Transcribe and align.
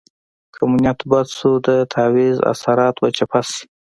که 0.53 0.61
مو 0.69 0.77
نیت 0.83 0.99
بد 1.09 1.27
شو 1.37 1.51
د 1.67 1.69
تعویض 1.93 2.37
اثرات 2.51 2.95
به 3.01 3.09
چپه 3.17 3.41
شي. 3.49 3.63